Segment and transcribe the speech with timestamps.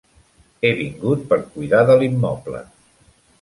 [0.67, 2.63] He vingut per cuidar de l'immoble.